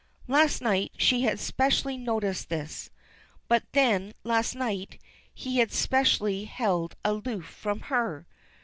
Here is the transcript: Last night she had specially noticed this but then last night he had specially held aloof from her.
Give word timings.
Last 0.27 0.63
night 0.63 0.93
she 0.97 1.21
had 1.25 1.39
specially 1.39 1.95
noticed 1.95 2.49
this 2.49 2.89
but 3.47 3.61
then 3.73 4.13
last 4.23 4.55
night 4.55 4.99
he 5.31 5.57
had 5.59 5.71
specially 5.71 6.45
held 6.45 6.95
aloof 7.05 7.45
from 7.45 7.81
her. 7.81 8.25